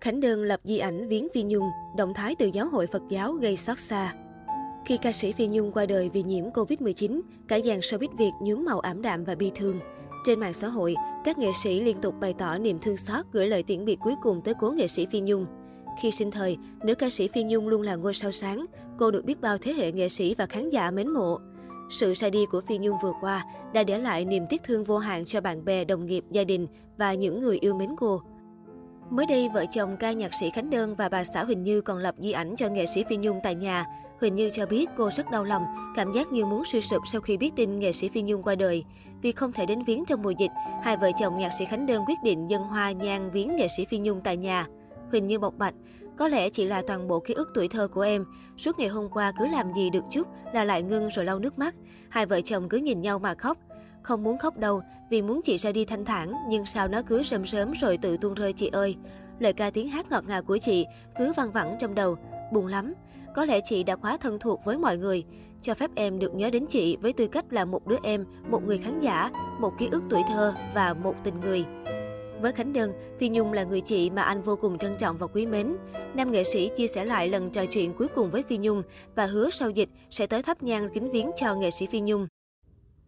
[0.00, 3.32] Khánh Đơn lập di ảnh viếng Phi Nhung, động thái từ giáo hội Phật giáo
[3.32, 4.14] gây xót xa.
[4.86, 8.64] Khi ca sĩ Phi Nhung qua đời vì nhiễm Covid-19, cả dàn showbiz Việt nhuốm
[8.64, 9.78] màu ảm đạm và bi thương.
[10.26, 10.94] Trên mạng xã hội,
[11.24, 14.14] các nghệ sĩ liên tục bày tỏ niềm thương xót gửi lời tiễn biệt cuối
[14.22, 15.46] cùng tới cố nghệ sĩ Phi Nhung.
[16.02, 18.64] Khi sinh thời, nữ ca sĩ Phi Nhung luôn là ngôi sao sáng,
[18.98, 21.38] cô được biết bao thế hệ nghệ sĩ và khán giả mến mộ.
[21.90, 23.44] Sự ra đi của Phi Nhung vừa qua
[23.74, 26.66] đã để lại niềm tiếc thương vô hạn cho bạn bè, đồng nghiệp, gia đình
[26.96, 28.22] và những người yêu mến cô.
[29.10, 31.98] Mới đây, vợ chồng ca nhạc sĩ Khánh Đơn và bà xã Huỳnh Như còn
[31.98, 33.84] lập di ảnh cho nghệ sĩ Phi Nhung tại nhà.
[34.20, 35.64] Huỳnh Như cho biết cô rất đau lòng,
[35.96, 38.54] cảm giác như muốn suy sụp sau khi biết tin nghệ sĩ Phi Nhung qua
[38.54, 38.84] đời.
[39.22, 40.50] Vì không thể đến viếng trong mùa dịch,
[40.82, 43.84] hai vợ chồng nhạc sĩ Khánh Đơn quyết định dân hoa nhang viếng nghệ sĩ
[43.90, 44.66] Phi Nhung tại nhà.
[45.10, 45.74] Huỳnh Như bộc bạch,
[46.18, 48.24] có lẽ chỉ là toàn bộ ký ức tuổi thơ của em.
[48.56, 51.58] Suốt ngày hôm qua cứ làm gì được chút là lại ngưng rồi lau nước
[51.58, 51.74] mắt.
[52.08, 53.58] Hai vợ chồng cứ nhìn nhau mà khóc.
[54.02, 57.22] Không muốn khóc đâu, vì muốn chị ra đi thanh thản, nhưng sao nó cứ
[57.22, 58.96] sớm sớm rồi tự tuôn rơi chị ơi.
[59.38, 60.86] Lời ca tiếng hát ngọt ngào của chị
[61.18, 62.16] cứ văng vẳng trong đầu,
[62.52, 62.94] buồn lắm.
[63.34, 65.24] Có lẽ chị đã quá thân thuộc với mọi người.
[65.62, 68.64] Cho phép em được nhớ đến chị với tư cách là một đứa em, một
[68.66, 71.64] người khán giả, một ký ức tuổi thơ và một tình người.
[72.40, 75.26] Với Khánh Đơn, Phi Nhung là người chị mà anh vô cùng trân trọng và
[75.26, 75.76] quý mến.
[76.14, 78.82] Nam nghệ sĩ chia sẻ lại lần trò chuyện cuối cùng với Phi Nhung
[79.14, 82.26] và hứa sau dịch sẽ tới thắp nhang kính viếng cho nghệ sĩ Phi Nhung.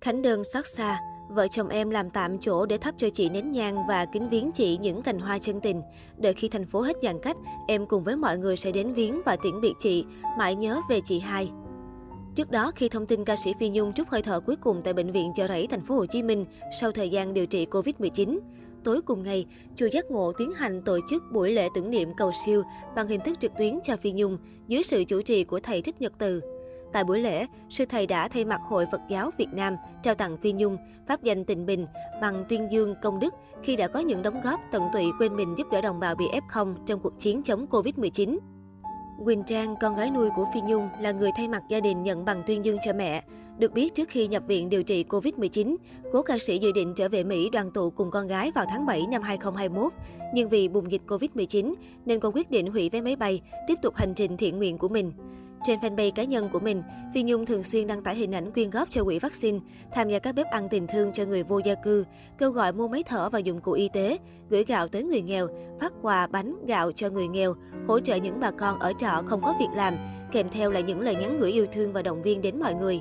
[0.00, 3.52] Khánh Đơn xót xa, vợ chồng em làm tạm chỗ để thắp cho chị nén
[3.52, 5.82] nhang và kính viếng chị những cành hoa chân tình.
[6.16, 7.36] Đợi khi thành phố hết giãn cách,
[7.68, 10.04] em cùng với mọi người sẽ đến viếng và tiễn biệt chị,
[10.38, 11.50] mãi nhớ về chị hai.
[12.34, 14.94] Trước đó, khi thông tin ca sĩ Phi Nhung trút hơi thở cuối cùng tại
[14.94, 16.44] bệnh viện Chợ Rẫy, thành phố Hồ Chí Minh
[16.80, 18.38] sau thời gian điều trị Covid-19,
[18.84, 22.32] tối cùng ngày, chùa Giác Ngộ tiến hành tổ chức buổi lễ tưởng niệm cầu
[22.44, 22.62] siêu
[22.96, 26.00] bằng hình thức trực tuyến cho Phi Nhung dưới sự chủ trì của thầy Thích
[26.00, 26.40] Nhật Từ.
[26.92, 30.36] Tại buổi lễ, sư thầy đã thay mặt Hội Phật giáo Việt Nam trao tặng
[30.36, 30.76] Phi Nhung
[31.08, 31.86] pháp danh Tịnh Bình
[32.20, 35.54] bằng tuyên dương công đức khi đã có những đóng góp tận tụy quên mình
[35.58, 38.38] giúp đỡ đồng bào bị F0 trong cuộc chiến chống Covid-19.
[39.24, 42.24] Quỳnh Trang, con gái nuôi của Phi Nhung, là người thay mặt gia đình nhận
[42.24, 43.22] bằng tuyên dương cho mẹ.
[43.58, 45.76] Được biết, trước khi nhập viện điều trị Covid-19,
[46.12, 48.86] cố ca sĩ dự định trở về Mỹ đoàn tụ cùng con gái vào tháng
[48.86, 49.92] 7 năm 2021.
[50.34, 53.96] Nhưng vì bùng dịch Covid-19, nên cô quyết định hủy vé máy bay, tiếp tục
[53.96, 55.12] hành trình thiện nguyện của mình.
[55.64, 56.82] Trên fanpage cá nhân của mình,
[57.14, 59.58] Phi Nhung thường xuyên đăng tải hình ảnh quyên góp cho quỹ vaccine,
[59.92, 62.04] tham gia các bếp ăn tình thương cho người vô gia cư,
[62.38, 64.18] kêu gọi mua máy thở và dụng cụ y tế,
[64.50, 65.48] gửi gạo tới người nghèo,
[65.80, 67.54] phát quà bánh, gạo cho người nghèo,
[67.88, 69.96] hỗ trợ những bà con ở trọ không có việc làm,
[70.32, 73.00] kèm theo là những lời nhắn gửi yêu thương và động viên đến mọi người.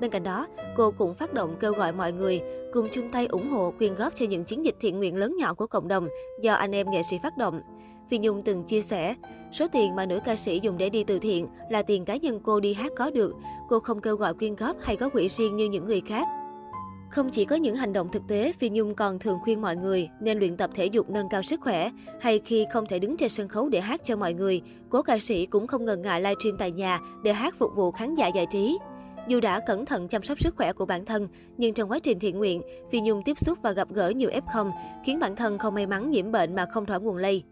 [0.00, 0.46] Bên cạnh đó,
[0.76, 2.40] cô cũng phát động kêu gọi mọi người
[2.72, 5.54] cùng chung tay ủng hộ quyên góp cho những chiến dịch thiện nguyện lớn nhỏ
[5.54, 6.08] của cộng đồng
[6.42, 7.60] do anh em nghệ sĩ phát động.
[8.10, 9.14] Phi Nhung từng chia sẻ,
[9.52, 12.40] số tiền mà nữ ca sĩ dùng để đi từ thiện là tiền cá nhân
[12.42, 13.34] cô đi hát có được.
[13.68, 16.26] Cô không kêu gọi quyên góp hay có quỹ riêng như những người khác.
[17.10, 20.08] Không chỉ có những hành động thực tế, Phi Nhung còn thường khuyên mọi người
[20.20, 21.90] nên luyện tập thể dục nâng cao sức khỏe,
[22.20, 25.18] hay khi không thể đứng trên sân khấu để hát cho mọi người, cố ca
[25.18, 28.46] sĩ cũng không ngần ngại livestream tại nhà để hát phục vụ khán giả giải
[28.52, 28.78] trí.
[29.28, 32.18] Dù đã cẩn thận chăm sóc sức khỏe của bản thân, nhưng trong quá trình
[32.18, 34.70] thiện nguyện, Phi Nhung tiếp xúc và gặp gỡ nhiều F0,
[35.04, 37.44] khiến bản thân không may mắn nhiễm bệnh mà không thỏa nguồn lây.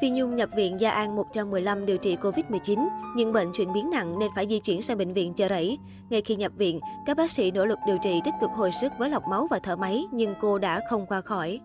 [0.00, 4.18] Phi Nhung nhập viện Gia An 115 điều trị Covid-19, nhưng bệnh chuyển biến nặng
[4.18, 5.78] nên phải di chuyển sang bệnh viện Chợ Rẫy.
[6.10, 8.92] Ngay khi nhập viện, các bác sĩ nỗ lực điều trị tích cực hồi sức
[8.98, 11.60] với lọc máu và thở máy, nhưng cô đã không qua khỏi.